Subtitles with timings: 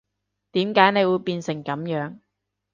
[0.53, 2.17] 點解你會變成噉樣